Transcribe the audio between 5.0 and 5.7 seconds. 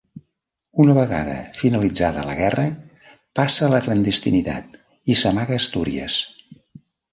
i s'amaga a